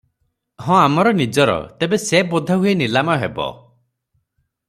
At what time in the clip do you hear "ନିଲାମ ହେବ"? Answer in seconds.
2.81-3.49